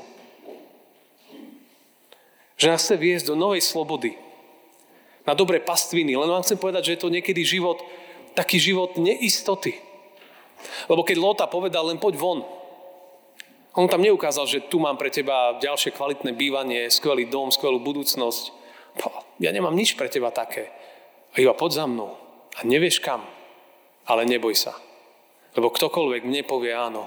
Že 2.53 2.69
nás 2.69 2.85
chce 2.85 2.95
viesť 3.01 3.25
do 3.33 3.35
novej 3.35 3.65
slobody. 3.65 4.26
Na 5.27 5.35
dobré 5.35 5.59
pastviny. 5.59 6.15
Len 6.15 6.31
vám 6.31 6.41
chcem 6.47 6.55
povedať, 6.55 6.87
že 6.87 6.93
je 6.95 7.03
to 7.03 7.11
niekedy 7.11 7.43
život, 7.43 7.83
taký 8.31 8.57
život 8.57 8.95
neistoty. 8.95 9.75
Lebo 10.87 11.03
keď 11.03 11.17
Lota 11.19 11.45
povedal, 11.51 11.91
len 11.91 11.99
poď 11.99 12.15
von, 12.15 12.39
on 13.77 13.85
tam 13.85 14.01
neukázal, 14.01 14.49
že 14.49 14.65
tu 14.65 14.81
mám 14.81 14.97
pre 14.97 15.13
teba 15.13 15.61
ďalšie 15.61 15.93
kvalitné 15.93 16.33
bývanie, 16.33 16.89
skvelý 16.89 17.29
dom, 17.29 17.53
skvelú 17.53 17.77
budúcnosť. 17.77 18.49
Ja 19.37 19.53
nemám 19.53 19.77
nič 19.77 19.93
pre 19.93 20.09
teba 20.09 20.33
také. 20.33 20.73
A 21.37 21.43
iba 21.43 21.53
poď 21.53 21.83
za 21.83 21.85
mnou. 21.85 22.17
A 22.57 22.65
nevieš 22.65 22.97
kam. 22.97 23.21
Ale 24.09 24.25
neboj 24.25 24.57
sa. 24.57 24.73
Lebo 25.53 25.69
ktokoľvek 25.69 26.25
mne 26.25 26.41
povie 26.41 26.73
áno, 26.73 27.05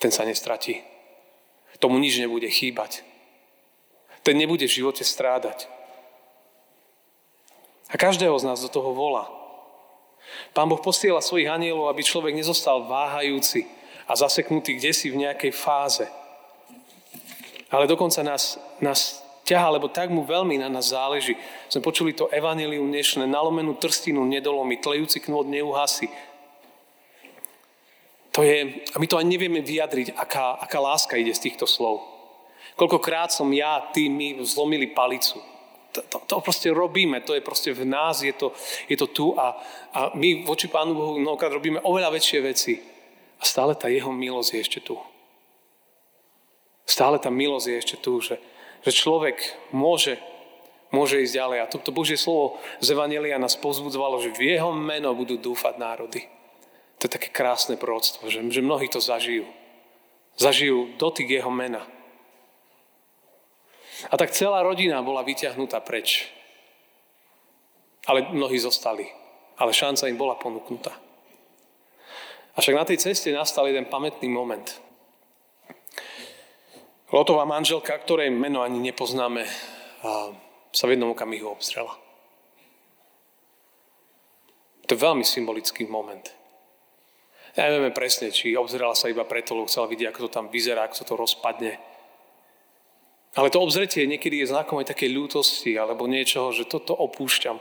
ten 0.00 0.08
sa 0.08 0.24
nestratí. 0.24 0.80
Tomu 1.76 2.00
nič 2.00 2.16
nebude 2.16 2.48
chýbať. 2.48 3.04
Ten 4.24 4.40
nebude 4.40 4.64
v 4.64 4.76
živote 4.80 5.04
strádať. 5.04 5.68
A 7.94 7.96
každého 7.96 8.34
z 8.34 8.44
nás 8.50 8.58
do 8.58 8.68
toho 8.68 8.90
volá. 8.90 9.30
Pán 10.50 10.66
Boh 10.66 10.82
posiela 10.82 11.22
svojich 11.22 11.46
anielov, 11.46 11.86
aby 11.94 12.02
človek 12.02 12.34
nezostal 12.34 12.90
váhajúci, 12.90 13.70
a 14.04 14.12
zaseknutý 14.16 14.76
kde 14.76 14.92
si 14.92 15.08
v 15.08 15.24
nejakej 15.24 15.52
fáze. 15.52 16.04
Ale 17.72 17.88
dokonca 17.88 18.20
nás, 18.20 18.60
nás 18.78 19.24
ťaha, 19.48 19.80
lebo 19.80 19.88
tak 19.88 20.12
mu 20.12 20.24
veľmi 20.24 20.60
na 20.60 20.68
nás 20.68 20.92
záleží. 20.92 21.34
Sme 21.72 21.80
počuli 21.84 22.12
to 22.12 22.28
evanelium 22.28 22.86
dnešné, 22.92 23.24
nalomenú 23.26 23.74
trstinu 23.80 24.22
nedolomi, 24.28 24.76
tlejúci 24.78 25.24
knôt 25.24 25.48
neuhasí. 25.48 26.08
To 28.34 28.42
je, 28.42 28.82
a 28.90 28.96
my 28.98 29.06
to 29.06 29.16
ani 29.16 29.38
nevieme 29.38 29.62
vyjadriť, 29.62 30.18
aká, 30.18 30.58
aká 30.58 30.78
láska 30.82 31.14
ide 31.14 31.30
z 31.30 31.50
týchto 31.50 31.70
slov. 31.70 32.02
Koľkokrát 32.74 33.30
som 33.30 33.46
ja, 33.54 33.78
ty, 33.94 34.10
my 34.10 34.42
zlomili 34.42 34.90
palicu. 34.90 35.38
To, 35.94 36.18
to, 36.26 36.42
proste 36.42 36.74
robíme, 36.74 37.22
to 37.22 37.38
je 37.38 37.42
proste 37.44 37.70
v 37.70 37.86
nás, 37.86 38.18
je 38.18 38.34
to, 38.34 38.50
je 38.90 38.98
to 38.98 39.06
tu 39.06 39.26
a, 39.38 39.54
a 39.94 40.10
my 40.18 40.42
voči 40.42 40.66
Pánu 40.66 40.90
Bohu 40.90 41.22
mnohokrát 41.22 41.54
robíme 41.54 41.78
oveľa 41.86 42.18
väčšie 42.18 42.38
veci. 42.42 42.82
A 43.38 43.42
stále 43.46 43.78
tá 43.78 43.86
jeho 43.86 44.10
milosť 44.10 44.50
je 44.50 44.58
ešte 44.58 44.80
tu. 44.82 44.98
Stále 46.82 47.22
tá 47.22 47.30
milosť 47.30 47.66
je 47.70 47.76
ešte 47.78 47.96
tu, 48.02 48.18
že, 48.18 48.42
že 48.82 48.90
človek 48.90 49.38
môže, 49.70 50.18
môže 50.90 51.22
ísť 51.22 51.38
ďalej. 51.38 51.58
A 51.62 51.70
toto 51.70 51.94
Božie 51.94 52.18
slovo 52.18 52.58
z 52.82 52.90
Evangelia 52.90 53.38
nás 53.38 53.54
pozbudzovalo, 53.54 54.18
že 54.18 54.34
v 54.34 54.58
jeho 54.58 54.74
meno 54.74 55.14
budú 55.14 55.38
dúfať 55.38 55.78
národy. 55.78 56.26
To 56.98 57.06
je 57.06 57.14
také 57.20 57.30
krásne 57.30 57.78
proroctvo, 57.78 58.26
že, 58.26 58.42
že 58.50 58.66
mnohí 58.66 58.90
to 58.90 58.98
zažijú. 58.98 59.46
Zažijú 60.34 60.98
dotyk 60.98 61.30
jeho 61.30 61.54
mena. 61.54 61.86
A 64.10 64.14
tak 64.16 64.34
celá 64.34 64.60
rodina 64.60 65.00
bola 65.00 65.24
vyťahnutá 65.24 65.80
preč. 65.80 66.28
Ale 68.04 68.28
mnohí 68.32 68.60
zostali. 68.60 69.08
Ale 69.56 69.72
šanca 69.72 70.10
im 70.10 70.18
bola 70.18 70.34
ponúknutá. 70.34 70.92
A 72.54 72.60
však 72.60 72.74
na 72.74 72.86
tej 72.86 72.98
ceste 73.02 73.34
nastal 73.34 73.66
jeden 73.66 73.86
pamätný 73.90 74.30
moment. 74.30 74.66
Lotová 77.14 77.46
manželka, 77.46 77.94
ktorej 77.98 78.30
meno 78.30 78.62
ani 78.62 78.82
nepoznáme, 78.82 79.46
sa 80.74 80.84
v 80.84 80.98
jednom 80.98 81.14
okamihu 81.14 81.46
obstrela. 81.46 81.94
To 84.84 84.90
je 84.92 85.00
veľmi 85.00 85.24
symbolický 85.24 85.86
moment. 85.86 86.26
Ja 87.54 87.70
nevieme 87.70 87.94
presne, 87.94 88.34
či 88.34 88.58
obzrela 88.58 88.98
sa 88.98 89.06
iba 89.06 89.22
preto, 89.22 89.54
lebo 89.54 89.70
chcela 89.70 89.86
vidieť, 89.86 90.10
ako 90.10 90.26
to 90.26 90.30
tam 90.34 90.50
vyzerá, 90.50 90.90
ako 90.90 91.06
to 91.06 91.14
rozpadne. 91.14 91.78
Ale 93.34 93.50
to 93.50 93.58
obzretie 93.58 94.06
niekedy 94.06 94.42
je 94.42 94.50
znakom 94.54 94.78
aj 94.78 94.94
takej 94.94 95.10
ľútosti, 95.10 95.74
alebo 95.74 96.06
niečoho, 96.06 96.54
že 96.54 96.70
toto 96.70 96.94
opúšťam, 96.94 97.58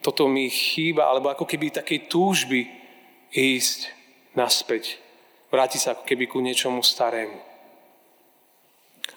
toto 0.00 0.24
mi 0.24 0.48
chýba, 0.48 1.12
alebo 1.12 1.28
ako 1.28 1.44
keby 1.44 1.68
takej 1.68 2.08
túžby 2.08 2.64
ísť 3.28 3.92
naspäť. 4.32 4.96
Vráti 5.52 5.76
sa 5.76 5.92
ako 5.92 6.08
keby 6.08 6.24
ku 6.24 6.40
niečomu 6.40 6.80
starému. 6.80 7.36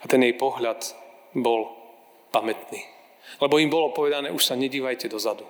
A 0.03 0.05
ten 0.11 0.19
jej 0.19 0.35
pohľad 0.35 0.83
bol 1.31 1.71
pamätný. 2.35 2.83
Lebo 3.39 3.55
im 3.55 3.71
bolo 3.71 3.95
povedané, 3.95 4.27
už 4.27 4.43
sa 4.43 4.59
nedívajte 4.59 5.07
dozadu. 5.07 5.47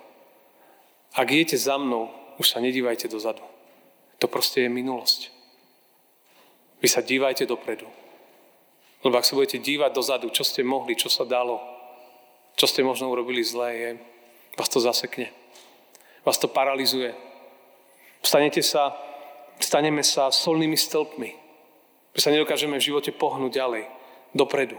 Ak 1.18 1.26
idete 1.34 1.58
za 1.58 1.74
mnou, 1.74 2.10
už 2.38 2.46
sa 2.46 2.62
nedívajte 2.62 3.10
dozadu. 3.10 3.42
To 4.22 4.30
proste 4.30 4.62
je 4.62 4.70
minulosť. 4.70 5.34
Vy 6.78 6.86
sa 6.86 7.02
dívajte 7.02 7.46
dopredu. 7.50 7.90
Lebo 9.04 9.20
ak 9.20 9.28
sa 9.28 9.36
budete 9.36 9.60
dívať 9.60 9.92
dozadu, 9.92 10.32
čo 10.32 10.42
ste 10.42 10.64
mohli, 10.64 10.96
čo 10.96 11.12
sa 11.12 11.28
dalo, 11.28 11.60
čo 12.56 12.64
ste 12.64 12.80
možno 12.80 13.12
urobili 13.12 13.44
zlé, 13.44 13.70
je, 13.76 13.90
vás 14.56 14.72
to 14.72 14.80
zasekne. 14.80 15.28
Vás 16.24 16.40
to 16.40 16.48
paralizuje. 16.48 17.12
Stanete 18.24 18.64
sa 18.64 18.96
staneme 19.58 20.02
sa 20.02 20.30
solnými 20.30 20.74
stĺpmi. 20.74 21.30
Že 22.14 22.20
sa 22.22 22.32
nedokážeme 22.32 22.78
v 22.78 22.86
živote 22.86 23.10
pohnúť 23.10 23.52
ďalej, 23.58 23.84
dopredu. 24.34 24.78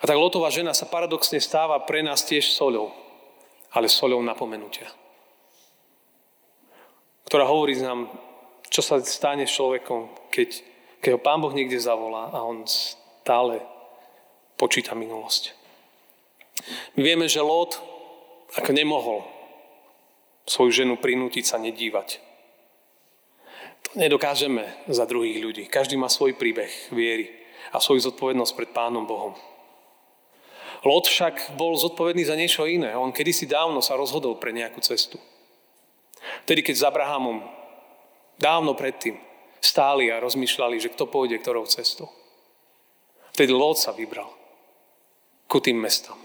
A 0.00 0.08
tak 0.08 0.16
Lotová 0.16 0.50
žena 0.50 0.74
sa 0.74 0.88
paradoxne 0.88 1.38
stáva 1.38 1.78
pre 1.84 2.02
nás 2.02 2.24
tiež 2.24 2.50
soľou, 2.50 2.90
ale 3.70 3.86
soľou 3.86 4.18
napomenutia. 4.24 4.88
Ktorá 7.28 7.46
hovorí 7.46 7.78
nám, 7.78 8.10
čo 8.66 8.82
sa 8.82 8.98
stane 9.04 9.46
s 9.46 9.54
človekom, 9.54 10.10
keď, 10.34 10.66
keď 11.00 11.16
ho 11.16 11.20
Pán 11.20 11.40
Boh 11.40 11.52
niekde 11.52 11.80
zavolá 11.80 12.30
a 12.30 12.44
on 12.44 12.64
stále 12.68 13.64
počíta 14.60 14.92
minulosť. 14.92 15.56
My 16.96 17.00
vieme, 17.02 17.26
že 17.26 17.40
Lot 17.40 17.80
ako 18.54 18.70
nemohol 18.76 19.24
svoju 20.44 20.84
ženu 20.84 21.00
prinútiť 21.00 21.44
sa 21.44 21.56
nedívať 21.56 22.30
to 23.90 23.98
nedokážeme 23.98 24.62
za 24.86 25.02
druhých 25.02 25.42
ľudí. 25.42 25.64
Každý 25.66 25.98
má 25.98 26.06
svoj 26.06 26.38
príbeh 26.38 26.70
viery 26.94 27.34
a 27.74 27.82
svoju 27.82 28.06
zodpovednosť 28.10 28.52
pred 28.54 28.70
Pánom 28.70 29.02
Bohom. 29.02 29.34
Lot 30.86 31.10
však 31.10 31.58
bol 31.60 31.76
zodpovedný 31.76 32.24
za 32.24 32.38
niečo 32.38 32.64
iné. 32.64 32.94
On 32.96 33.12
kedysi 33.12 33.50
dávno 33.50 33.84
sa 33.84 33.98
rozhodol 33.98 34.38
pre 34.38 34.54
nejakú 34.54 34.80
cestu. 34.80 35.20
Vtedy, 36.46 36.62
keď 36.64 36.74
s 36.76 36.86
Abrahamom 36.86 37.44
dávno 38.40 38.72
predtým 38.78 39.18
stáli 39.60 40.08
a 40.08 40.20
rozmýšľali, 40.20 40.80
že 40.80 40.92
kto 40.92 41.06
pôjde 41.06 41.38
ktorou 41.40 41.68
cestou. 41.68 42.08
Vtedy 43.36 43.52
Lot 43.54 43.78
sa 43.78 43.92
vybral 43.94 44.28
ku 45.46 45.60
tým 45.60 45.78
mestám. 45.78 46.18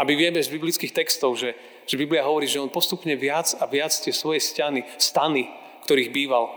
Aby 0.00 0.16
vieme 0.16 0.40
z 0.40 0.48
biblických 0.48 0.96
textov, 0.96 1.36
že, 1.36 1.52
že 1.84 2.00
Biblia 2.00 2.24
hovorí, 2.24 2.48
že 2.48 2.60
on 2.62 2.72
postupne 2.72 3.12
viac 3.12 3.52
a 3.60 3.68
viac 3.68 3.92
tie 3.92 4.14
svoje 4.14 4.40
stany, 4.40 4.84
stany 4.96 5.50
ktorých 5.84 6.14
býval, 6.14 6.48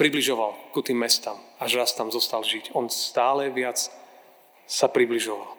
približoval 0.00 0.72
ku 0.72 0.80
tým 0.80 0.96
mestám, 0.96 1.36
až 1.60 1.82
raz 1.82 1.92
tam 1.92 2.08
zostal 2.08 2.40
žiť. 2.40 2.72
On 2.72 2.88
stále 2.88 3.52
viac 3.52 3.76
sa 4.64 4.86
približoval. 4.88 5.58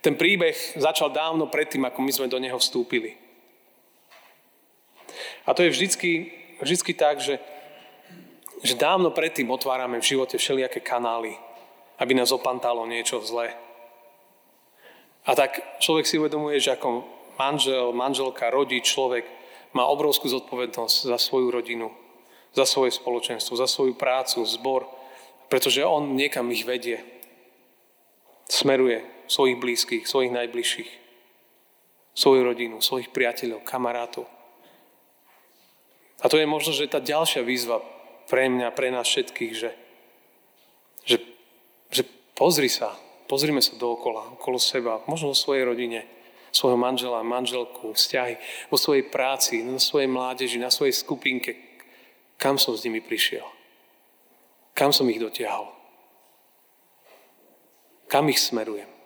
Ten 0.00 0.16
príbeh 0.16 0.56
začal 0.80 1.12
dávno 1.12 1.46
predtým, 1.46 1.84
ako 1.86 2.00
my 2.00 2.12
sme 2.12 2.32
do 2.32 2.40
neho 2.40 2.56
vstúpili. 2.56 3.20
A 5.44 5.52
to 5.52 5.62
je 5.66 5.70
vždycky, 5.70 6.10
vždycky 6.62 6.92
tak, 6.96 7.20
že, 7.20 7.38
že 8.60 8.76
dávno 8.76 9.10
predtým 9.10 9.48
otvárame 9.48 10.00
v 10.00 10.08
živote 10.16 10.36
všelijaké 10.36 10.84
kanály, 10.84 11.36
aby 11.96 12.12
nás 12.12 12.32
opantalo 12.32 12.84
niečo 12.84 13.20
zlé. 13.24 13.56
A 15.24 15.36
tak 15.36 15.60
človek 15.80 16.08
si 16.08 16.16
uvedomuje, 16.16 16.60
že 16.60 16.76
ako 16.76 17.04
manžel, 17.36 17.92
manželka, 17.92 18.52
rodič, 18.52 18.88
človek 18.88 19.24
má 19.76 19.84
obrovskú 19.88 20.28
zodpovednosť 20.28 21.08
za 21.08 21.16
svoju 21.20 21.52
rodinu, 21.52 21.92
za 22.56 22.64
svoje 22.64 22.92
spoločenstvo, 22.92 23.56
za 23.56 23.68
svoju 23.68 23.96
prácu, 23.96 24.44
zbor, 24.44 24.88
pretože 25.52 25.84
on 25.84 26.16
niekam 26.16 26.48
ich 26.52 26.64
vedie. 26.64 27.04
Smeruje 28.50 29.06
svojich 29.30 29.60
blízkych, 29.62 30.04
svojich 30.08 30.34
najbližších, 30.34 30.90
svoju 32.18 32.42
rodinu, 32.42 32.82
svojich 32.82 33.14
priateľov, 33.14 33.62
kamarátov. 33.62 34.26
A 36.20 36.28
to 36.28 36.36
je 36.36 36.44
možno, 36.44 36.74
že 36.74 36.90
tá 36.90 36.98
ďalšia 37.00 37.46
výzva 37.46 37.80
pre 38.30 38.46
mňa, 38.46 38.70
pre 38.70 38.94
nás 38.94 39.10
všetkých, 39.10 39.52
že, 39.58 39.70
že, 41.02 41.18
že 41.90 42.02
pozri 42.38 42.70
sa, 42.70 42.94
pozrime 43.26 43.58
sa 43.58 43.74
dookola, 43.74 44.38
okolo 44.38 44.62
seba, 44.62 45.02
možno 45.10 45.34
vo 45.34 45.36
svojej 45.36 45.66
rodine, 45.66 46.06
svojho 46.54 46.78
manžela, 46.78 47.26
manželku, 47.26 47.90
vzťahy, 47.90 48.38
vo 48.70 48.78
svojej 48.78 49.10
práci, 49.10 49.66
na 49.66 49.82
svojej 49.82 50.06
mládeži, 50.06 50.62
na 50.62 50.70
svojej 50.70 50.94
skupinke, 50.94 51.58
kam 52.38 52.54
som 52.54 52.78
s 52.78 52.86
nimi 52.86 53.02
prišiel. 53.02 53.46
Kam 54.78 54.94
som 54.94 55.10
ich 55.10 55.18
dotiahol. 55.18 55.66
Kam 58.06 58.30
ich 58.30 58.38
smerujem. 58.38 58.99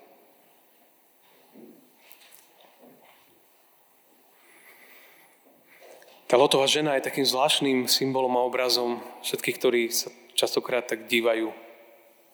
Tá 6.35 6.43
lotová 6.43 6.67
žena 6.67 6.99
je 6.99 7.07
takým 7.07 7.23
zvláštnym 7.23 7.87
symbolom 7.87 8.35
a 8.35 8.43
obrazom 8.43 8.99
všetkých, 9.23 9.55
ktorí 9.55 9.83
sa 9.95 10.11
častokrát 10.35 10.83
tak 10.83 11.07
dívajú 11.07 11.55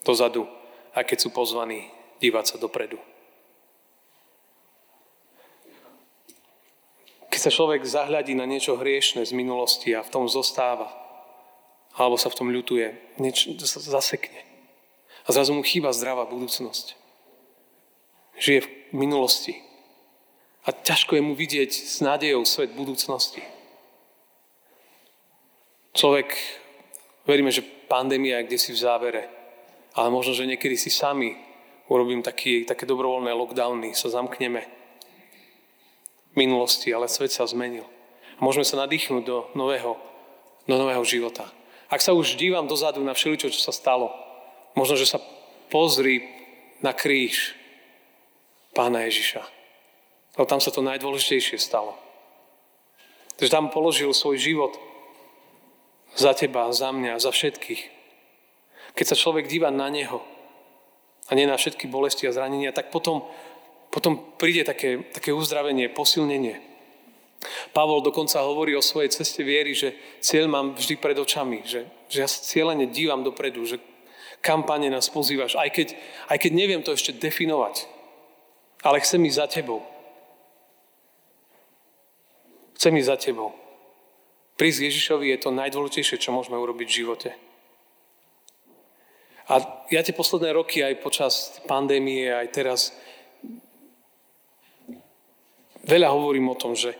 dozadu, 0.09 0.49
aj 0.97 1.05
keď 1.05 1.19
sú 1.21 1.29
pozvaní 1.29 1.93
dívať 2.17 2.45
sa 2.49 2.57
dopredu. 2.57 2.97
Keď 7.29 7.41
sa 7.45 7.53
človek 7.53 7.85
zahľadí 7.85 8.33
na 8.33 8.49
niečo 8.49 8.81
hriešne 8.81 9.21
z 9.21 9.37
minulosti 9.37 9.93
a 9.93 10.01
v 10.01 10.09
tom 10.09 10.25
zostáva, 10.33 10.89
alebo 11.93 12.17
sa 12.17 12.33
v 12.33 12.41
tom 12.41 12.49
ľutuje, 12.49 12.97
niečo 13.21 13.53
zasekne. 13.69 14.49
A 15.29 15.37
zrazu 15.37 15.53
mu 15.53 15.61
chýba 15.61 15.93
zdravá 15.93 16.25
budúcnosť. 16.25 16.97
Žije 18.41 18.65
v 18.65 18.69
minulosti. 18.97 19.61
A 20.65 20.73
ťažko 20.73 21.21
je 21.21 21.21
mu 21.21 21.37
vidieť 21.37 21.69
s 21.69 22.01
nádejou 22.01 22.49
svet 22.49 22.73
budúcnosti. 22.73 23.60
Človek, 25.91 26.37
veríme, 27.27 27.51
že 27.51 27.67
pandémia 27.91 28.39
je 28.41 28.47
kde 28.47 28.59
si 28.59 28.71
v 28.71 28.83
závere, 28.83 29.23
ale 29.99 30.09
možno, 30.15 30.35
že 30.35 30.47
niekedy 30.47 30.79
si 30.79 30.91
sami 30.91 31.35
urobím 31.91 32.23
taký, 32.23 32.63
také 32.63 32.87
dobrovoľné 32.87 33.35
lockdowny, 33.35 33.91
sa 33.99 34.07
zamkneme 34.07 34.63
v 36.31 36.35
minulosti, 36.39 36.95
ale 36.95 37.11
svet 37.11 37.35
sa 37.35 37.43
zmenil. 37.51 37.83
A 38.39 38.41
môžeme 38.41 38.63
sa 38.63 38.79
nadýchnuť 38.79 39.23
do 39.27 39.51
nového, 39.59 39.99
do 40.71 40.75
nového 40.79 41.03
života. 41.03 41.51
Ak 41.91 41.99
sa 41.99 42.15
už 42.15 42.39
dívam 42.39 42.71
dozadu 42.71 43.03
na 43.03 43.11
všeličo, 43.11 43.51
čo 43.51 43.59
sa 43.59 43.75
stalo, 43.75 44.15
možno, 44.79 44.95
že 44.95 45.11
sa 45.11 45.19
pozri 45.75 46.23
na 46.79 46.95
kríž 46.95 47.59
pána 48.71 49.03
Ježiša. 49.11 49.43
Lebo 50.39 50.47
tam 50.47 50.63
sa 50.63 50.71
to 50.71 50.87
najdôležitejšie 50.87 51.59
stalo. 51.59 51.99
Takže 53.35 53.51
tam 53.51 53.75
položil 53.75 54.15
svoj 54.15 54.39
život 54.39 54.79
za 56.17 56.35
teba, 56.35 56.73
za 56.73 56.91
mňa, 56.91 57.23
za 57.23 57.31
všetkých. 57.31 57.83
Keď 58.95 59.07
sa 59.07 59.17
človek 59.19 59.47
díva 59.47 59.71
na 59.71 59.87
neho 59.89 60.23
a 61.31 61.35
nie 61.39 61.47
na 61.47 61.55
všetky 61.55 61.87
bolesti 61.87 62.27
a 62.27 62.35
zranenia, 62.35 62.75
tak 62.75 62.91
potom, 62.91 63.23
potom 63.95 64.19
príde 64.39 64.67
také, 64.67 65.07
také 65.15 65.31
uzdravenie, 65.31 65.91
posilnenie. 65.95 66.59
Pavol 67.73 68.05
dokonca 68.05 68.43
hovorí 68.45 68.77
o 68.77 68.85
svojej 68.85 69.09
ceste 69.15 69.41
viery, 69.41 69.73
že 69.73 69.97
cieľ 70.21 70.51
mám 70.51 70.77
vždy 70.77 71.01
pred 71.01 71.17
očami, 71.17 71.65
že, 71.65 71.89
že 72.11 72.19
ja 72.21 72.29
sa 72.29 72.45
cieľene 72.45 72.93
dívam 72.93 73.25
dopredu, 73.25 73.65
že 73.65 73.81
kam, 74.45 74.65
Pane, 74.65 74.93
nás 74.93 75.09
pozývaš, 75.09 75.57
aj 75.57 75.71
keď, 75.73 75.89
aj 76.29 76.39
keď 76.41 76.53
neviem 76.53 76.83
to 76.85 76.93
ešte 76.93 77.17
definovať, 77.17 77.89
ale 78.85 79.01
chcem 79.01 79.21
ísť 79.25 79.39
za 79.39 79.47
Tebou. 79.47 79.81
Chcem 82.77 82.97
ísť 82.97 83.09
za 83.09 83.17
Tebou. 83.17 83.60
Prísť 84.61 84.93
Ježišovi 84.93 85.33
je 85.33 85.39
to 85.41 85.57
najdôležitejšie, 85.57 86.21
čo 86.21 86.37
môžeme 86.37 86.61
urobiť 86.61 86.85
v 86.85 86.99
živote. 87.01 87.33
A 89.49 89.57
ja 89.89 90.05
tie 90.05 90.13
posledné 90.13 90.53
roky, 90.53 90.85
aj 90.85 91.01
počas 91.01 91.65
pandémie, 91.65 92.29
aj 92.29 92.47
teraz, 92.53 92.93
veľa 95.89 96.13
hovorím 96.13 96.53
o 96.53 96.61
tom, 96.61 96.77
že, 96.77 96.93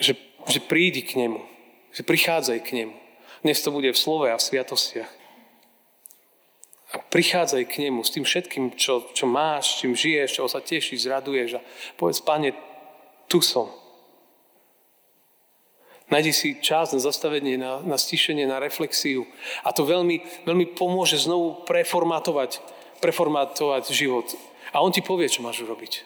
že, 0.00 0.16
že 0.48 0.64
prídi 0.64 1.04
k 1.04 1.20
nemu, 1.20 1.44
že 1.92 2.08
prichádzaj 2.08 2.64
k 2.64 2.70
nemu. 2.80 2.96
Dnes 3.44 3.60
to 3.60 3.68
bude 3.68 3.92
v 3.92 4.00
slove 4.00 4.32
a 4.32 4.40
v 4.40 4.46
sviatostiach. 4.48 5.12
A 6.96 7.04
prichádzaj 7.12 7.68
k 7.68 7.84
nemu 7.84 8.00
s 8.00 8.16
tým 8.16 8.24
všetkým, 8.24 8.80
čo, 8.80 9.12
čo 9.12 9.28
máš, 9.28 9.84
čím 9.84 9.92
žiješ, 9.92 10.40
čo 10.40 10.48
sa 10.48 10.64
tešíš, 10.64 11.04
zraduješ 11.04 11.60
a 11.60 11.64
povedz, 12.00 12.24
Pane, 12.24 12.56
tu 13.28 13.44
som. 13.44 13.81
Nájdi 16.12 16.32
si 16.36 16.48
čas 16.60 16.92
na 16.92 17.00
zastavenie, 17.00 17.56
na, 17.56 17.80
na 17.80 17.96
stišenie, 17.96 18.44
na 18.44 18.60
reflexiu. 18.60 19.24
A 19.64 19.72
to 19.72 19.88
veľmi, 19.88 20.44
veľmi 20.44 20.76
pomôže 20.76 21.16
znovu 21.16 21.64
preformátovať, 21.64 22.60
preformátovať 23.00 23.88
život. 23.96 24.28
A 24.76 24.84
on 24.84 24.92
ti 24.92 25.00
povie, 25.00 25.32
čo 25.32 25.40
máš 25.40 25.64
urobiť. 25.64 26.04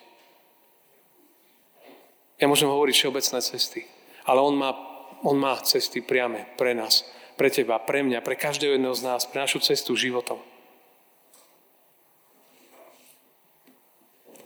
Ja 2.39 2.47
môžem 2.47 2.71
hovoriť 2.71 2.95
všeobecné 2.95 3.39
cesty, 3.43 3.83
ale 4.23 4.39
on 4.47 4.55
má, 4.55 4.79
on 5.27 5.35
má 5.43 5.59
cesty 5.67 5.99
priame 5.99 6.55
pre 6.55 6.71
nás, 6.71 7.03
pre 7.35 7.51
teba, 7.51 7.83
pre 7.83 8.07
mňa, 8.07 8.23
pre 8.23 8.39
každého 8.39 8.79
jedného 8.79 8.95
z 8.95 9.03
nás, 9.03 9.27
pre 9.27 9.43
našu 9.43 9.59
cestu 9.59 9.99
životom. 9.99 10.39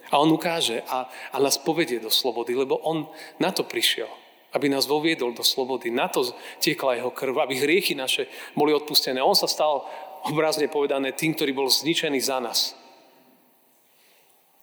A 0.08 0.16
on 0.16 0.32
ukáže 0.32 0.80
a, 0.88 1.04
a 1.04 1.36
nás 1.36 1.60
povedie 1.60 2.00
do 2.00 2.08
slobody, 2.08 2.56
lebo 2.56 2.80
on 2.80 3.12
na 3.36 3.52
to 3.52 3.60
prišiel 3.60 4.08
aby 4.52 4.66
nás 4.66 4.86
voviedol 4.86 5.30
do 5.34 5.46
slobody. 5.46 5.94
Na 5.94 6.10
to 6.10 6.26
tiekla 6.58 6.98
jeho 6.98 7.10
krv, 7.14 7.46
aby 7.46 7.62
hriechy 7.62 7.94
naše 7.94 8.26
boli 8.58 8.74
odpustené. 8.74 9.22
On 9.22 9.34
sa 9.34 9.46
stal, 9.46 9.86
obrazne 10.26 10.66
povedané, 10.66 11.14
tým, 11.14 11.34
ktorý 11.34 11.54
bol 11.54 11.68
zničený 11.70 12.18
za 12.18 12.42
nás. 12.42 12.74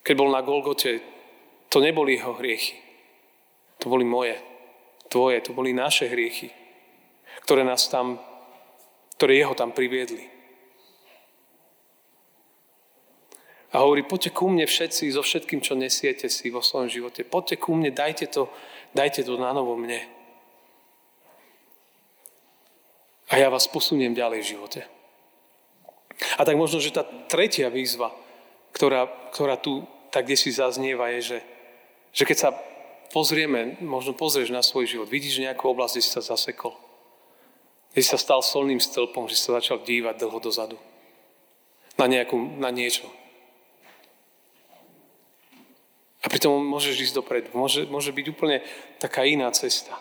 Keď 0.03 0.15
bol 0.15 0.31
na 0.31 0.43
Golgote, 0.43 0.99
to 1.67 1.79
neboli 1.79 2.15
jeho 2.15 2.35
hriechy. 2.35 2.79
To 3.83 3.91
boli 3.91 4.03
moje, 4.03 4.35
tvoje, 5.07 5.39
to 5.43 5.51
boli 5.53 5.75
naše 5.75 6.07
hriechy, 6.09 6.51
ktoré 7.45 7.63
nás 7.63 7.87
tam, 7.87 8.19
ktoré 9.19 9.39
jeho 9.39 9.53
tam 9.53 9.71
priviedli. 9.71 10.37
A 13.75 13.83
hovorí, 13.83 14.07
poďte 14.07 14.31
ku 14.31 14.47
mne 14.47 14.63
všetci 14.63 15.11
so 15.11 15.19
všetkým, 15.19 15.59
čo 15.59 15.75
nesiete 15.75 16.31
si 16.31 16.47
vo 16.47 16.63
svojom 16.63 16.87
živote. 16.87 17.27
Poďte 17.27 17.59
ku 17.59 17.75
mne, 17.75 17.91
dajte 17.91 18.31
to, 18.31 18.47
dajte 18.93 19.23
to 19.23 19.39
na 19.39 19.51
novo 19.51 19.75
mne. 19.75 20.03
A 23.27 23.39
ja 23.39 23.51
vás 23.51 23.67
posuniem 23.67 24.15
ďalej 24.15 24.39
v 24.43 24.49
živote. 24.55 24.81
A 26.39 26.41
tak 26.47 26.55
možno, 26.55 26.79
že 26.79 26.95
tá 26.95 27.03
tretia 27.03 27.67
výzva, 27.67 28.15
ktorá, 28.71 29.07
ktorá 29.35 29.59
tu 29.59 29.83
tak 30.07 30.25
kde 30.25 30.39
si 30.39 30.49
zaznieva, 30.55 31.11
je, 31.19 31.35
že, 31.35 31.39
že 32.15 32.23
keď 32.23 32.37
sa 32.39 32.49
pozrieme, 33.11 33.77
možno 33.83 34.15
pozrieš 34.15 34.49
na 34.49 34.63
svoj 34.63 34.87
život, 34.87 35.11
vidíš 35.11 35.43
nejakú 35.43 35.67
oblasť, 35.67 35.93
kde 35.99 36.03
si 36.03 36.11
sa 36.11 36.23
zasekol. 36.23 36.73
Kde 37.91 38.01
si 38.01 38.09
sa 38.09 38.17
stal 38.17 38.39
solným 38.39 38.79
stĺpom, 38.79 39.27
že 39.27 39.35
si 39.35 39.43
sa 39.43 39.59
začal 39.59 39.83
dívať 39.83 40.17
dlho 40.17 40.39
dozadu. 40.39 40.79
Na, 41.99 42.07
nejakú, 42.07 42.39
na 42.39 42.71
niečo, 42.71 43.09
a 46.26 46.26
pritom 46.37 46.61
môžeš 46.61 47.09
ísť 47.09 47.17
dopredu. 47.17 47.49
Môže, 47.57 47.89
môže 47.89 48.13
byť 48.13 48.25
úplne 48.29 48.61
taká 49.01 49.25
iná 49.25 49.49
cesta. 49.49 49.97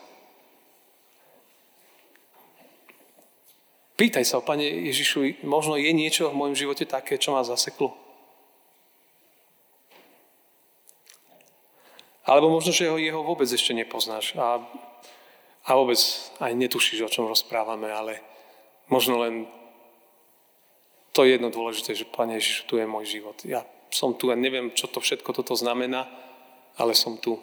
Pýtaj 3.97 4.29
sa 4.29 4.45
Pane 4.45 4.93
Ježišu, 4.93 5.41
možno 5.49 5.81
je 5.81 5.89
niečo 5.97 6.29
v 6.29 6.37
mojom 6.37 6.53
živote 6.53 6.85
také, 6.85 7.17
čo 7.17 7.33
ma 7.33 7.41
zaseklo. 7.41 7.97
Alebo 12.29 12.53
možno, 12.53 12.77
že 12.77 12.93
ho 12.93 13.01
jeho 13.01 13.25
vôbec 13.25 13.49
ešte 13.49 13.73
nepoznáš 13.73 14.37
a, 14.37 14.61
a 15.65 15.71
vôbec 15.73 15.97
aj 16.37 16.53
netušíš, 16.53 17.01
o 17.01 17.09
čom 17.09 17.33
rozprávame, 17.33 17.89
ale 17.89 18.21
možno 18.93 19.25
len 19.25 19.49
to 21.17 21.25
je 21.25 21.41
jedno 21.41 21.49
dôležité, 21.49 21.97
že 21.97 22.05
Pane 22.05 22.37
Ježišu, 22.37 22.69
tu 22.69 22.77
je 22.77 22.85
môj 22.85 23.09
život. 23.09 23.41
Ja 23.49 23.65
som 23.89 24.13
tu 24.13 24.29
a 24.29 24.37
neviem, 24.37 24.69
čo 24.77 24.85
to 24.85 25.01
všetko 25.01 25.33
toto 25.33 25.57
znamená, 25.57 26.26
ale 26.77 26.93
som 26.95 27.17
tu. 27.17 27.41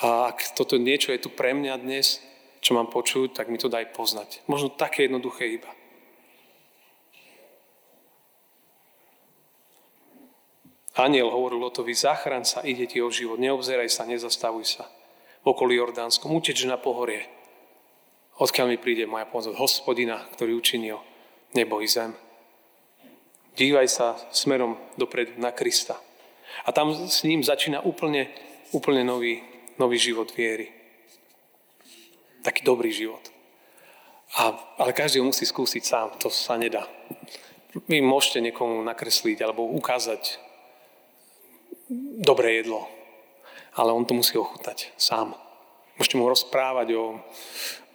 A 0.00 0.28
ak 0.32 0.56
toto 0.58 0.76
niečo 0.76 1.12
je 1.14 1.22
tu 1.22 1.30
pre 1.30 1.54
mňa 1.56 1.80
dnes, 1.80 2.20
čo 2.64 2.74
mám 2.74 2.88
počuť, 2.88 3.36
tak 3.36 3.52
mi 3.52 3.60
to 3.60 3.68
daj 3.68 3.92
poznať. 3.92 4.44
Možno 4.48 4.72
také 4.72 5.06
jednoduché 5.06 5.48
iba. 5.48 5.70
Aniel 10.94 11.26
hovoril 11.26 11.58
Lotovi, 11.58 11.90
zachraň 11.90 12.46
sa, 12.46 12.62
ide 12.62 12.86
ti 12.86 13.02
o 13.02 13.10
život, 13.10 13.42
neobzeraj 13.42 13.90
sa, 13.90 14.06
nezastavuj 14.06 14.78
sa. 14.78 14.86
V 15.42 15.50
okolí 15.50 15.74
Jordánskom, 15.74 16.30
uteč 16.30 16.62
na 16.70 16.78
pohorie. 16.78 17.26
Odkiaľ 18.38 18.66
mi 18.70 18.78
príde 18.78 19.06
moja 19.06 19.26
pomoc? 19.26 19.50
Od 19.50 19.58
hospodina, 19.58 20.22
ktorý 20.38 20.54
učinil 20.54 21.02
nebo 21.54 21.82
i 21.82 21.86
zem. 21.90 22.14
Dívaj 23.54 23.86
sa 23.86 24.18
smerom 24.34 24.74
dopredu 24.98 25.38
na 25.38 25.54
Krista. 25.54 25.94
A 26.62 26.70
tam 26.70 26.94
s 26.94 27.26
ním 27.26 27.42
začína 27.42 27.82
úplne, 27.82 28.30
úplne 28.70 29.02
nový, 29.02 29.42
nový 29.78 29.98
život 29.98 30.30
viery. 30.30 30.70
Taký 32.46 32.62
dobrý 32.62 32.94
život. 32.94 33.22
A, 34.38 34.54
ale 34.78 34.92
každý 34.92 35.18
ho 35.18 35.26
musí 35.26 35.46
skúsiť 35.46 35.82
sám, 35.82 36.08
to 36.18 36.30
sa 36.30 36.58
nedá. 36.58 36.86
Vy 37.90 37.98
môžete 38.02 38.38
niekomu 38.38 38.82
nakresliť 38.86 39.42
alebo 39.42 39.66
ukázať 39.66 40.38
dobré 42.22 42.62
jedlo. 42.62 42.86
Ale 43.74 43.90
on 43.90 44.06
to 44.06 44.14
musí 44.14 44.38
ochutnať 44.38 44.94
sám. 44.94 45.34
Môžete 45.98 46.18
mu 46.18 46.30
rozprávať 46.30 46.94
o, 46.94 47.18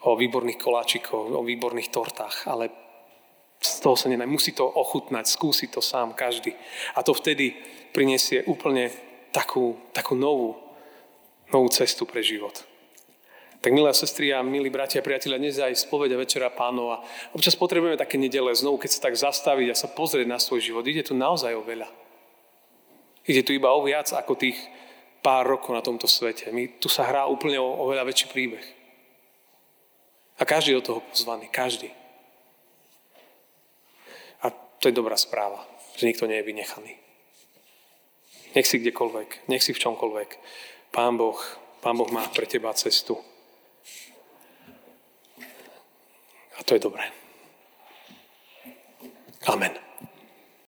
o 0.08 0.10
výborných 0.16 0.60
koláčikoch, 0.60 1.32
o 1.36 1.44
výborných 1.44 1.92
tortách, 1.92 2.48
ale 2.48 2.72
z 3.60 3.84
toho 3.84 3.96
sa 4.00 4.08
nedá. 4.08 4.24
Musí 4.24 4.56
to 4.56 4.64
ochutnať, 4.64 5.28
skúsi 5.28 5.68
to 5.68 5.84
sám 5.84 6.16
každý. 6.16 6.56
A 6.96 7.04
to 7.04 7.12
vtedy 7.12 7.60
prinesie 7.92 8.48
úplne 8.48 8.92
takú, 9.36 9.76
takú 9.92 10.16
novú, 10.16 10.56
novú 11.52 11.68
cestu 11.68 12.08
pre 12.08 12.24
život. 12.24 12.64
Tak 13.60 13.76
milé 13.76 13.92
sestry 13.92 14.32
a 14.32 14.40
milí 14.40 14.72
bratia 14.72 15.04
a 15.04 15.08
priatelia, 15.08 15.36
dnes 15.36 15.60
aj 15.60 15.76
spovede 15.76 16.16
Večera 16.16 16.48
pánova. 16.48 17.04
Občas 17.36 17.60
potrebujeme 17.60 18.00
také 18.00 18.16
nedele 18.16 18.56
znovu, 18.56 18.80
keď 18.80 18.90
sa 18.96 19.12
tak 19.12 19.20
zastaviť 19.20 19.68
a 19.68 19.76
sa 19.76 19.92
pozrieť 19.92 20.32
na 20.32 20.40
svoj 20.40 20.64
život. 20.64 20.88
Ide 20.88 21.04
tu 21.04 21.12
naozaj 21.12 21.52
o 21.60 21.68
veľa. 21.68 21.92
Ide 23.28 23.44
tu 23.44 23.52
iba 23.52 23.76
o 23.76 23.84
viac 23.84 24.16
ako 24.16 24.40
tých 24.40 24.56
pár 25.20 25.44
rokov 25.44 25.76
na 25.76 25.84
tomto 25.84 26.08
svete. 26.08 26.48
My, 26.56 26.80
tu 26.80 26.88
sa 26.88 27.04
hrá 27.04 27.28
úplne 27.28 27.60
o, 27.60 27.68
o 27.68 27.92
veľa 27.92 28.08
väčší 28.08 28.32
príbeh. 28.32 28.64
A 30.40 30.48
každý 30.48 30.80
do 30.80 30.82
toho 30.82 31.00
pozvaný, 31.12 31.52
každý. 31.52 31.92
To 34.80 34.88
je 34.88 34.96
dobrá 34.96 35.20
správa, 35.20 35.68
že 36.00 36.08
nikto 36.08 36.24
nie 36.26 36.40
je 36.40 36.48
vynechaný. 36.48 36.94
Nech 38.56 38.66
si 38.66 38.80
kdekoľvek, 38.80 39.52
nech 39.52 39.62
si 39.62 39.76
v 39.76 39.82
čomkoľvek. 39.84 40.30
Pán 40.90 41.20
Boh, 41.20 41.38
Pán 41.84 41.96
Boh 42.00 42.10
má 42.10 42.26
pre 42.32 42.50
teba 42.50 42.74
cestu. 42.74 43.20
A 46.58 46.64
to 46.66 46.76
je 46.76 46.82
dobré. 46.82 47.08
Amen. 49.48 49.89